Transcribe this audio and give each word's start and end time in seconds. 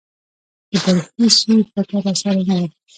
د 0.71 0.73
بل 0.83 0.97
هېڅ 1.17 1.33
شي 1.41 1.53
فکر 1.73 1.95
را 2.05 2.13
سره 2.21 2.41
نه 2.47 2.55
و. 2.59 2.61